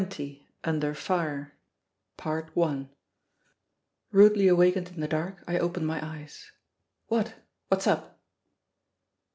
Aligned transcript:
XX 0.01 0.41
Under 0.63 0.95
Fire 0.95 1.53
RUDELY 4.11 4.47
awakened 4.47 4.89
in 4.89 4.99
the 4.99 5.07
dark, 5.07 5.43
I 5.47 5.59
open 5.59 5.85
my 5.85 6.03
eyes: 6.03 6.51
"What? 7.05 7.35
What's 7.69 7.85
up?" 7.85 8.19